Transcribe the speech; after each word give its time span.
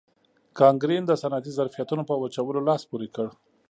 کانکرین 0.57 1.03
د 1.07 1.11
صنعتي 1.21 1.51
ظرفیتونو 1.57 2.03
په 2.09 2.15
وچولو 2.21 2.59
لاس 2.67 2.81
پورې 2.91 3.07
کړ. 3.15 3.27